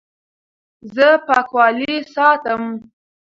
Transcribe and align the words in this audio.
زه 0.95 1.07
پاکوالی 1.27 1.95
ساتم. 2.13 2.63